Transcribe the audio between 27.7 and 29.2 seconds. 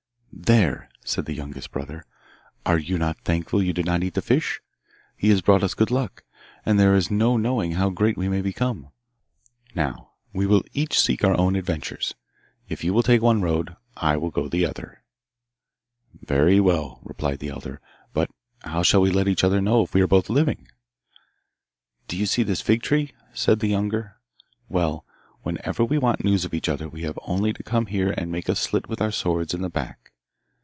here and make a slit with our